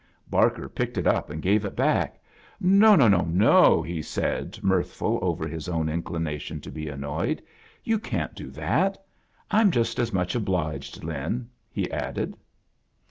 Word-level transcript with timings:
Barker 0.31 0.67
picked 0.67 0.97
it 0.97 1.05
up 1.05 1.29
and 1.29 1.43
gave 1.43 1.63
it 1.63 1.77
hack. 1.77 2.19
"No, 2.59 2.95
no, 2.95 3.07
nol" 3.07 3.83
he 3.83 4.01
said, 4.01 4.57
mirthful 4.63 5.19
over 5.21 5.47
his 5.47 5.69
own 5.69 5.89
inclination 5.89 6.59
to 6.61 6.71
be 6.71 6.87
annoyed; 6.89 7.39
"you 7.83 7.99
can't 7.99 8.33
do 8.33 8.49
that. 8.49 8.97
I'm 9.51 9.69
lust 9.69 9.99
as 9.99 10.11
much 10.11 10.33
obliged, 10.33 11.03
Lin,"' 11.03 11.49
he 11.69 11.91
added. 11.91 12.35